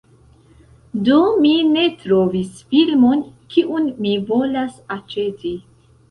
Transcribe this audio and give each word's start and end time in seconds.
Do, 1.07 1.17
mi 1.41 1.51
ne 1.73 1.83
trovis 2.03 2.55
filmon, 2.71 3.21
kiun 3.57 3.85
mi 4.05 4.15
volas 4.31 4.79
aĉeti 4.97 5.53